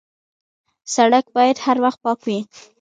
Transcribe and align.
سړک 0.95 1.25
باید 1.35 1.57
هر 1.65 1.77
وخت 1.85 1.99
پاک 2.05 2.19
وي. 2.27 2.39